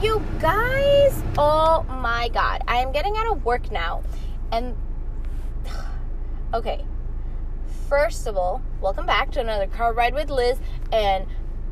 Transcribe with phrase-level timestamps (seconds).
[0.00, 1.24] You guys?
[1.36, 2.62] Oh my god.
[2.68, 4.04] I am getting out of work now.
[4.52, 4.76] And
[6.54, 6.84] okay.
[7.88, 10.58] First of all, welcome back to another car ride with Liz
[10.92, 11.26] and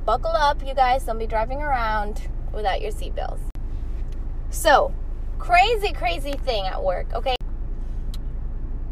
[0.04, 1.04] buckle up, you guys.
[1.04, 3.38] Don't be driving around without your seatbelts.
[4.50, 4.92] So,
[5.38, 7.35] crazy crazy thing at work, okay?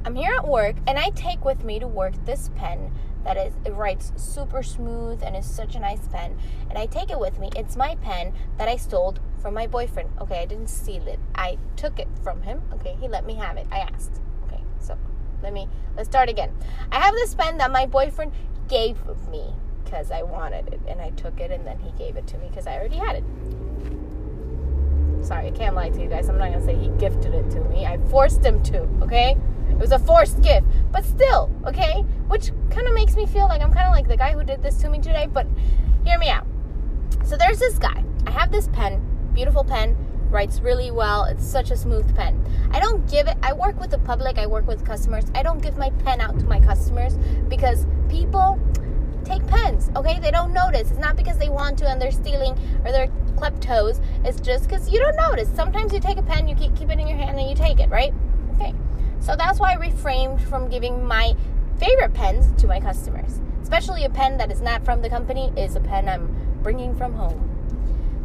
[0.06, 2.92] I'm here at work and I take with me to work this pen
[3.24, 6.36] that is it writes super smooth and is such a nice pen.
[6.68, 7.48] And i take it with me.
[7.56, 10.10] It's my pen that i stole from my boyfriend.
[10.20, 11.18] Okay i didn't steal it.
[11.34, 12.60] I took it from him.
[12.74, 13.66] Okay he let me have it.
[13.72, 14.20] I asked.
[14.46, 14.98] Okay so
[15.42, 16.52] let me let's start again.
[16.92, 18.32] I have this pen that my boyfriend
[18.68, 18.98] gave
[19.30, 22.38] me because i wanted it and i took it and then he gave it to
[22.38, 23.24] me because i already had it.
[25.24, 26.28] Sorry i can't lie to you guys.
[26.28, 27.86] I'm not gonna say he gifted it to me.
[27.86, 29.38] I forced him to okay
[29.70, 32.02] it was a forced gift, but still, okay?
[32.28, 34.62] Which kind of makes me feel like I'm kind of like the guy who did
[34.62, 35.46] this to me today, but
[36.04, 36.46] hear me out.
[37.24, 38.04] So there's this guy.
[38.26, 39.02] I have this pen,
[39.34, 39.96] beautiful pen,
[40.30, 41.24] writes really well.
[41.24, 42.44] It's such a smooth pen.
[42.72, 45.24] I don't give it, I work with the public, I work with customers.
[45.34, 47.16] I don't give my pen out to my customers
[47.48, 48.58] because people
[49.24, 50.18] take pens, okay?
[50.18, 50.90] They don't notice.
[50.90, 54.02] It's not because they want to and they're stealing or they're kleptos.
[54.24, 55.48] It's just because you don't notice.
[55.54, 57.80] Sometimes you take a pen, you keep, keep it in your hand and you take
[57.80, 58.12] it, right?
[58.54, 58.74] Okay.
[59.24, 61.34] So that's why I refrained from giving my
[61.78, 63.40] favorite pens to my customers.
[63.62, 67.14] Especially a pen that is not from the company is a pen I'm bringing from
[67.14, 67.50] home.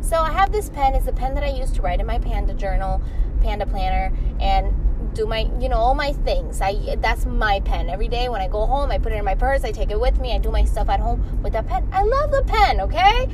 [0.02, 0.96] So I have this pen.
[0.96, 3.02] It's a pen that I use to write in my Panda journal,
[3.42, 6.60] Panda planner, and do my, you know, all my things.
[6.60, 7.90] I that's my pen.
[7.90, 9.64] Every day when I go home, I put it in my purse.
[9.64, 10.34] I take it with me.
[10.34, 11.88] I do my stuff at home with that pen.
[11.94, 12.82] I love the pen.
[12.82, 13.30] Okay.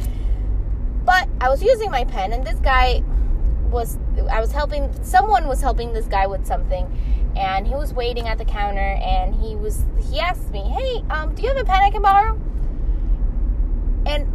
[1.04, 3.04] But I was using my pen, and this guy
[3.76, 4.00] was
[4.32, 6.86] I was helping someone was helping this guy with something
[7.36, 11.36] and he was waiting at the counter and he was he asked me, "Hey, um,
[11.36, 12.40] do you have a pen I can borrow?"
[14.06, 14.32] And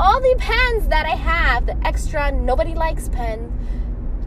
[0.00, 3.52] all the pens that I have, the extra nobody likes pen,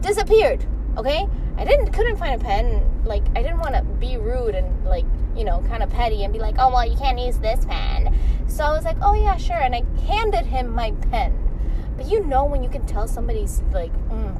[0.00, 0.64] disappeared.
[0.96, 1.28] Okay,
[1.58, 2.82] I didn't couldn't find a pen.
[3.04, 5.04] Like I didn't want to be rude and like
[5.36, 8.18] you know kind of petty and be like, "Oh well, you can't use this pen."
[8.48, 11.51] So I was like, "Oh yeah, sure," and I handed him my pen.
[11.96, 13.92] But you know when you can tell somebody's like.
[14.08, 14.38] Mm,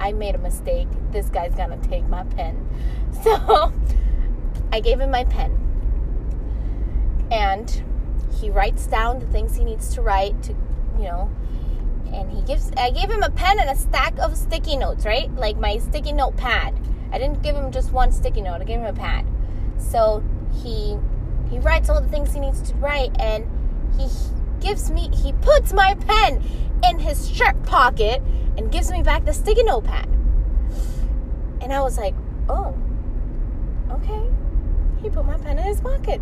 [0.00, 0.88] I made a mistake.
[1.12, 2.68] This guy's gonna take my pen.
[3.22, 3.72] So
[4.72, 5.56] I gave him my pen.
[7.30, 7.82] And
[8.38, 10.52] he writes down the things he needs to write to,
[10.98, 11.30] you know,
[12.12, 15.34] and he gives I gave him a pen and a stack of sticky notes, right?
[15.36, 16.74] Like my sticky note pad.
[17.12, 18.60] I didn't give him just one sticky note.
[18.60, 19.24] I gave him a pad.
[19.78, 20.22] So
[20.52, 20.98] he
[21.50, 23.46] he writes all the things he needs to write and
[23.96, 24.08] he
[24.64, 26.42] gives me he puts my pen
[26.88, 28.22] in his shirt pocket
[28.56, 30.08] and gives me back the sticky note pad.
[31.60, 32.14] And I was like,
[32.48, 32.74] oh,
[33.90, 34.30] okay.
[35.02, 36.20] He put my pen in his pocket.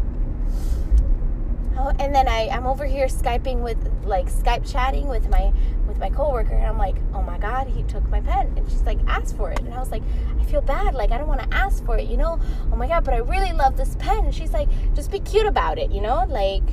[1.78, 5.53] Oh, and then I, I'm over here Skyping with like Skype chatting with my
[5.86, 8.82] with my coworker and I'm like, oh my god, he took my pen and she's
[8.82, 9.60] like, ask for it.
[9.60, 10.03] And I was like,
[10.38, 12.41] I feel bad, like I don't want to ask for it, you know?
[12.72, 14.24] Oh my god, but I really love this pen.
[14.24, 16.24] And she's like, just be cute about it, you know?
[16.28, 16.64] Like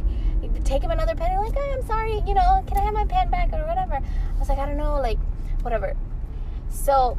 [0.69, 3.29] take him another pen like, oh, I'm sorry, you know, can I have my pen
[3.29, 3.95] back or whatever?
[3.95, 5.17] I was like, I don't know, like
[5.61, 5.95] whatever.
[6.69, 7.17] So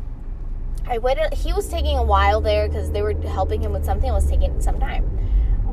[0.86, 1.34] I waited.
[1.34, 4.08] He was taking a while there because they were helping him with something.
[4.08, 5.04] It was taking some time.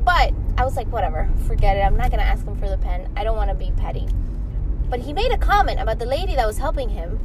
[0.04, 1.80] But I was like, whatever, forget it.
[1.80, 3.08] I'm not going to ask him for the pen.
[3.16, 4.08] I don't want to be petty.
[4.90, 7.20] But he made a comment about the lady that was helping him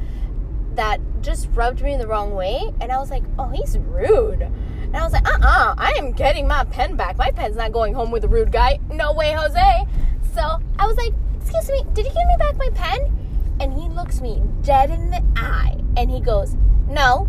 [0.74, 2.72] that just rubbed me the wrong way.
[2.80, 4.42] And I was like, oh, he's rude.
[4.42, 7.16] And I was like, uh uh-uh, uh I am getting my pen back.
[7.16, 8.78] My pen's not going home with a rude guy.
[8.90, 9.86] No way, Jose.
[10.34, 13.24] So I was like, excuse me, did you give me back my pen?
[13.60, 16.56] and he looks me dead in the eye and he goes,
[16.88, 17.28] No.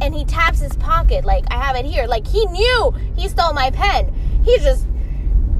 [0.00, 2.06] And he taps his pocket like I have it here.
[2.06, 4.12] Like he knew he stole my pen.
[4.44, 4.86] He just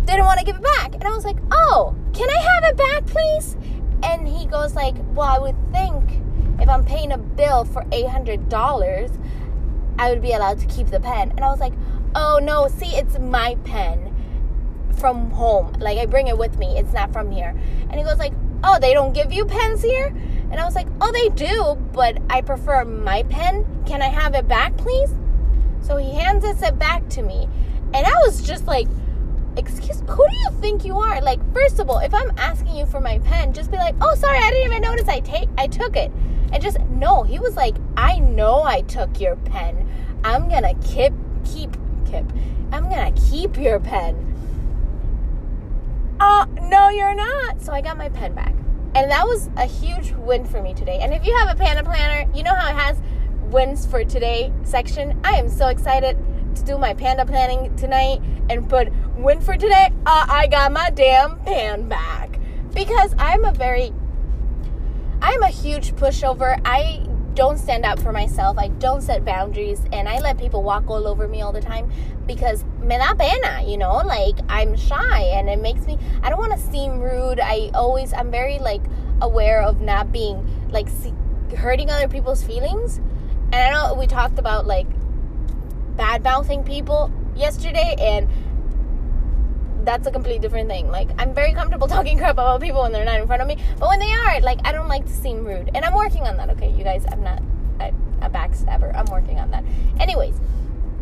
[0.04, 0.94] didn't want to give it back.
[0.94, 3.56] And I was like, Oh, can I have it back, please?
[4.02, 6.20] And he goes like, Well, I would think
[6.60, 9.10] if I'm paying a bill for eight hundred dollars,
[9.98, 11.30] I would be allowed to keep the pen.
[11.30, 11.74] And I was like,
[12.14, 14.05] Oh no, see, it's my pen
[14.98, 15.72] from home.
[15.78, 16.78] Like I bring it with me.
[16.78, 17.54] It's not from here.
[17.90, 18.32] And he goes like,
[18.64, 20.14] oh, they don't give you pens here?
[20.50, 23.66] And I was like, oh, they do, but I prefer my pen.
[23.86, 25.10] Can I have it back, please?
[25.80, 27.48] So he hands it back to me.
[27.94, 28.88] And I was just like,
[29.56, 32.84] excuse who do you think you are like first of all if i'm asking you
[32.84, 35.66] for my pen just be like oh sorry i didn't even notice i take i
[35.66, 36.10] took it
[36.52, 39.88] and just no he was like i know i took your pen
[40.24, 41.12] i'm gonna keep
[41.44, 42.24] keep keep
[42.70, 44.35] i'm gonna keep your pen
[46.90, 47.60] you're not.
[47.62, 48.54] So I got my pen back.
[48.94, 50.98] And that was a huge win for me today.
[51.00, 52.98] And if you have a Panda Planner, you know how it has
[53.42, 55.20] wins for today section.
[55.22, 56.16] I am so excited
[56.54, 59.90] to do my Panda planning tonight and put win for today.
[60.06, 62.38] Uh, I got my damn pen back.
[62.72, 63.92] Because I'm a very
[65.22, 66.60] I'm a huge pushover.
[66.64, 67.06] I
[67.36, 68.58] don't stand up for myself.
[68.58, 71.92] I don't set boundaries and I let people walk all over me all the time
[72.26, 73.98] because me da pena, you know?
[73.98, 77.38] Like I'm shy and it makes me I don't want to seem rude.
[77.38, 78.82] I always I'm very like
[79.20, 81.12] aware of not being like see,
[81.56, 82.98] hurting other people's feelings.
[83.52, 84.86] And I know we talked about like
[85.96, 88.28] bad mouthing people yesterday and
[89.86, 90.90] that's a completely different thing.
[90.90, 93.56] Like I'm very comfortable talking crap about people when they're not in front of me,
[93.78, 96.36] but when they are, like I don't like to seem rude, and I'm working on
[96.36, 96.50] that.
[96.50, 97.42] Okay, you guys, I'm not
[97.80, 98.94] a, a backstabber.
[98.94, 99.64] I'm working on that.
[99.98, 100.38] Anyways,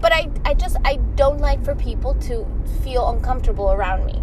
[0.01, 2.47] but I I just I don't like for people to
[2.83, 4.23] feel uncomfortable around me.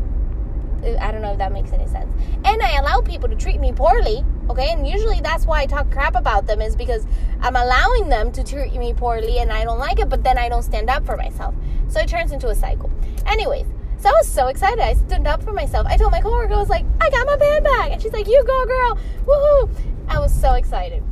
[1.00, 2.10] I don't know if that makes any sense.
[2.44, 4.72] And I allow people to treat me poorly, okay?
[4.72, 7.06] And usually that's why I talk crap about them is because
[7.40, 10.50] I'm allowing them to treat me poorly and I don't like it, but then I
[10.50, 11.54] don't stand up for myself.
[11.88, 12.90] So it turns into a cycle.
[13.28, 13.68] Anyways,
[14.02, 14.80] so I was so excited.
[14.80, 15.86] I stood up for myself.
[15.88, 17.92] I told my coworker, I was like, I got my band back.
[17.92, 19.00] And she's like, You go, girl.
[19.26, 19.70] Woohoo.
[20.08, 21.04] I was so excited.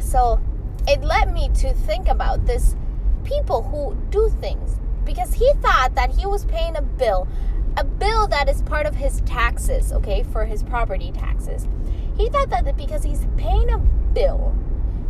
[0.00, 0.40] So
[0.88, 2.76] it led me to think about this
[3.24, 7.28] people who do things because he thought that he was paying a bill,
[7.76, 11.68] a bill that is part of his taxes, okay, for his property taxes.
[12.16, 14.54] He thought that because he's paying a bill,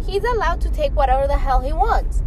[0.05, 2.23] he's allowed to take whatever the hell he wants.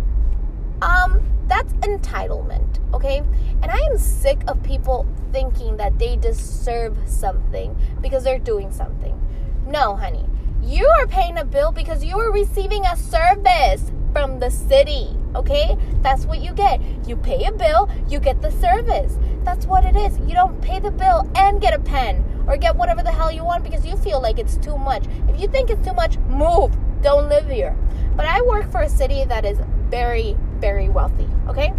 [0.82, 3.20] Um, that's entitlement, okay?
[3.62, 9.20] And I am sick of people thinking that they deserve something because they're doing something.
[9.66, 10.26] No, honey.
[10.64, 15.78] You are paying a bill because you are receiving a service from the city, okay?
[16.02, 16.82] That's what you get.
[17.08, 19.18] You pay a bill, you get the service.
[19.44, 20.18] That's what it is.
[20.20, 23.46] You don't pay the bill and get a pen or get whatever the hell you
[23.46, 25.06] want because you feel like it's too much.
[25.30, 26.76] If you think it's too much, move.
[27.02, 27.78] Don't live here.
[28.16, 29.60] But I work for a city that is
[29.90, 31.74] very very wealthy, okay?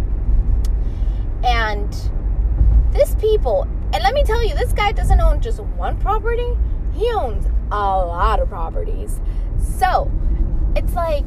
[1.43, 1.91] And
[2.91, 6.57] this people, and let me tell you, this guy doesn't own just one property,
[6.93, 9.19] he owns a lot of properties.
[9.59, 10.11] So
[10.75, 11.25] it's like,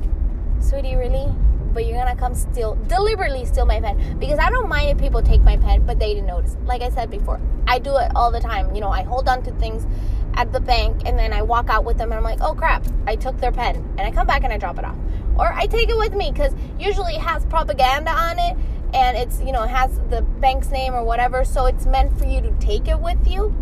[0.60, 1.32] sweetie, really?
[1.72, 5.22] But you're gonna come steal, deliberately steal my pen because I don't mind if people
[5.22, 6.56] take my pen, but they didn't notice.
[6.66, 8.75] Like I said before, I do it all the time.
[8.75, 9.87] You know, I hold on to things
[10.34, 12.84] at the bank and then I walk out with them and I'm like, oh crap,
[13.06, 13.76] I took their pen.
[13.96, 14.96] And I come back and I drop it off.
[15.38, 18.56] Or I take it with me because usually it has propaganda on it
[18.94, 21.44] and it's, you know, it has the bank's name or whatever.
[21.44, 23.55] So it's meant for you to take it with you.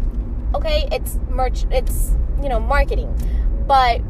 [0.54, 2.12] Okay, it's merch, it's,
[2.42, 3.14] you know, marketing.
[3.66, 4.00] But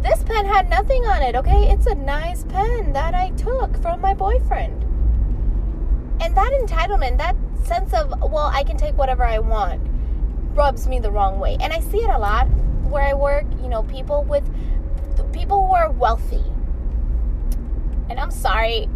[0.00, 1.70] this pen had nothing on it, okay?
[1.70, 4.82] It's a nice pen that I took from my boyfriend.
[6.22, 9.82] And that entitlement, that sense of, well, I can take whatever I want
[10.54, 11.58] rubs me the wrong way.
[11.60, 12.46] And I see it a lot
[12.88, 14.44] where I work, you know, people with
[15.32, 16.44] people who are wealthy.
[18.08, 18.88] And I'm sorry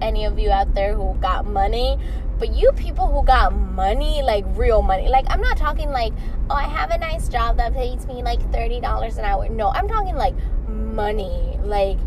[0.00, 1.98] any of you out there who got money,
[2.38, 5.08] but you people who got money, like real money.
[5.08, 6.12] Like I'm not talking like,
[6.48, 9.88] "Oh, I have a nice job that pays me like $30 an hour." No, I'm
[9.88, 10.34] talking like
[10.68, 11.58] money.
[11.62, 11.98] Like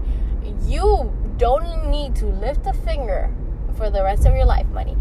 [0.66, 3.34] you don't need to lift a finger
[3.76, 4.98] for the rest of your life money.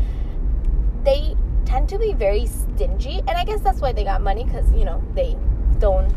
[1.05, 4.71] They tend to be very stingy, and I guess that's why they got money because
[4.73, 5.37] you know they
[5.79, 6.13] don't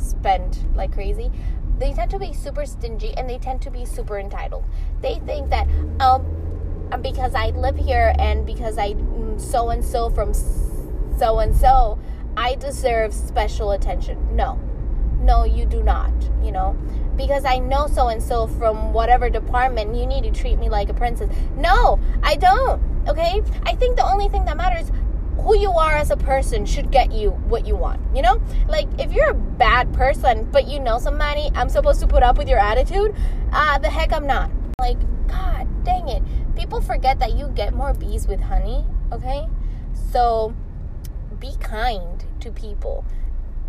[0.00, 1.30] spend like crazy.
[1.78, 4.64] They tend to be super stingy and they tend to be super entitled.
[5.00, 5.68] They think that
[6.00, 6.26] um
[7.02, 8.94] because I live here and because I
[9.38, 10.34] so and so from
[11.20, 11.98] so and so,
[12.36, 14.34] I deserve special attention.
[14.34, 14.58] No.
[15.20, 16.76] No, you do not, you know.
[17.16, 20.88] Because I know so and so from whatever department, you need to treat me like
[20.88, 21.28] a princess.
[21.56, 23.42] No, I don't okay?
[23.64, 24.90] I think the only thing that matters
[25.42, 28.40] who you are as a person should get you what you want, you know?
[28.68, 32.38] Like if you're a bad person but you know somebody, I'm supposed to put up
[32.38, 33.14] with your attitude,
[33.52, 34.50] uh the heck I'm not.
[34.78, 36.22] Like god dang it.
[36.56, 39.48] People forget that you get more bees with honey, okay?
[40.12, 40.54] So
[41.38, 43.04] be kind to people.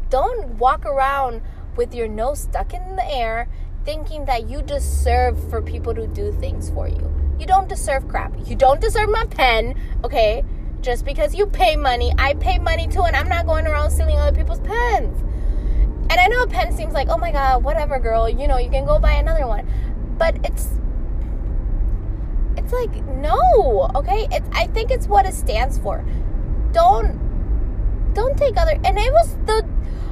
[0.10, 1.42] Don't walk around
[1.76, 3.48] with your nose stuck in the air
[3.86, 7.12] thinking that you deserve for people to do things for you.
[7.40, 8.34] You don't deserve crap.
[8.46, 10.44] You don't deserve my pen, okay?
[10.82, 14.18] Just because you pay money, I pay money too, and I'm not going around stealing
[14.18, 15.22] other people's pens.
[16.10, 18.70] And I know a pen seems like, oh my god, whatever, girl, you know, you
[18.70, 19.68] can go buy another one.
[20.18, 20.68] But it's
[22.58, 24.28] it's like no, okay?
[24.32, 26.04] It's I think it's what it stands for.
[26.74, 27.20] Don't
[28.14, 29.66] don't take other and it was the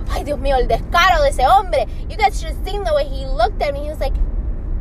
[0.09, 1.85] ay Dios mío, el descaro de ese hombre.
[2.09, 3.81] You guys should have seen the way he looked at me.
[3.83, 4.15] He was like,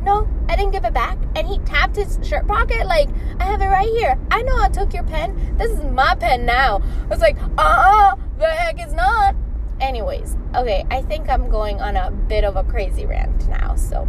[0.08, 1.18] no, I didn't give it back.
[1.36, 4.18] And he tapped his shirt pocket, like, I have it right here.
[4.30, 5.56] I know I took your pen.
[5.58, 6.80] This is my pen now.
[7.04, 9.36] I was like, uh uh-uh, uh, the heck is not.
[9.80, 13.76] Anyways, okay, I think I'm going on a bit of a crazy rant now.
[13.76, 14.08] So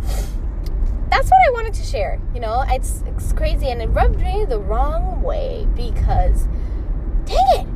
[1.12, 2.20] that's what I wanted to share.
[2.34, 6.48] You know, it's, it's crazy and it rubbed me the wrong way because,
[7.26, 7.68] dang it,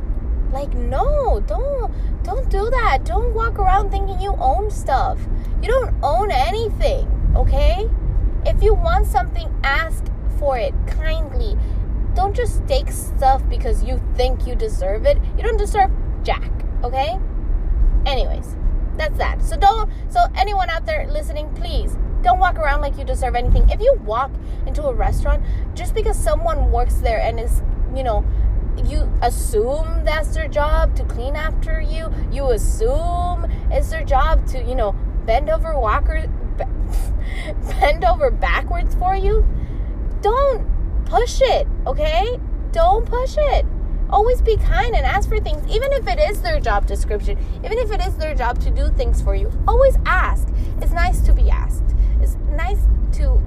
[0.50, 3.04] Like no, don't don't do that.
[3.04, 5.18] Don't walk around thinking you own stuff.
[5.60, 7.04] You don't own anything,
[7.36, 7.88] okay?
[8.46, 10.04] If you want something, ask
[10.38, 11.56] for it kindly.
[12.14, 15.18] Don't just take stuff because you think you deserve it.
[15.36, 15.90] You don't deserve
[16.22, 16.50] jack,
[16.82, 17.18] okay?
[18.06, 18.56] Anyways,
[18.96, 19.42] that's that.
[19.42, 23.68] So don't so anyone out there listening, please don't walk around like you deserve anything.
[23.70, 24.30] If you walk
[24.66, 25.42] into a restaurant
[25.74, 27.62] just because someone works there and is,
[27.94, 28.24] you know,
[28.84, 34.62] you assume that's their job to clean after you, you assume it's their job to,
[34.62, 34.92] you know,
[35.26, 36.28] bend over walker
[37.80, 39.46] bend over backwards for you.
[40.20, 40.66] Don't
[41.06, 42.38] push it, okay?
[42.72, 43.66] Don't push it.
[44.10, 47.78] Always be kind and ask for things, even if it is their job description, even
[47.78, 49.50] if it is their job to do things for you.
[49.66, 50.48] Always ask.
[50.80, 51.94] It's nice to be asked.
[52.20, 52.80] It's nice
[53.14, 53.40] to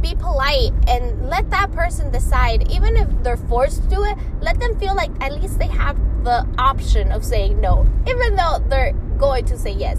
[0.00, 2.70] be polite and let that person decide.
[2.70, 5.96] Even if they're forced to do it, let them feel like at least they have
[6.24, 9.98] the option of saying no, even though they're going to say yes.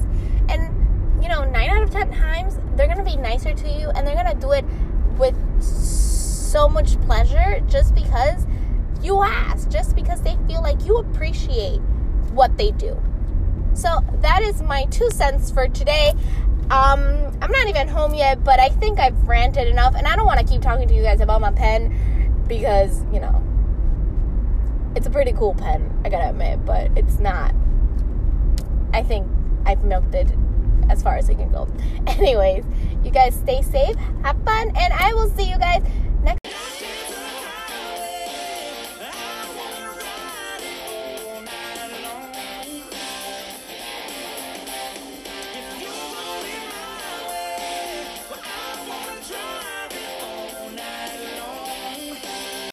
[1.26, 4.14] You know, nine out of 10 times, they're to be nicer to you and they're
[4.32, 4.64] to do it
[5.18, 8.46] with so much pleasure just because
[9.02, 11.80] you ask, just because they feel like you appreciate
[12.32, 13.02] what they do.
[13.74, 16.14] So that is my two cents for today.
[16.70, 20.28] Um, I'm not even home yet, but I think I've ranted enough, and I don't
[20.28, 23.42] want to keep talking to you guys about my pen because you know
[24.96, 25.92] it's a pretty cool pen.
[26.06, 27.56] I gotta admit, but it's not.
[28.94, 29.28] I think
[29.66, 30.30] I've milked it
[30.90, 31.68] as far as it can go.
[32.08, 32.66] Anyways,
[33.04, 35.84] you guys stay safe, have fun, and I will see you guys